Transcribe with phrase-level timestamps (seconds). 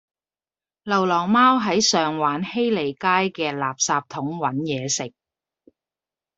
[0.81, 5.13] 流浪貓喺上環禧利街嘅垃圾桶搵野食